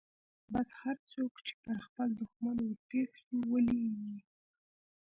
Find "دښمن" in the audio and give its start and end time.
2.19-2.57